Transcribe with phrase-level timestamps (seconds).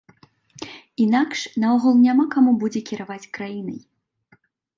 [1.05, 3.79] Інакш наогул няма каму будзе кіраваць краінай.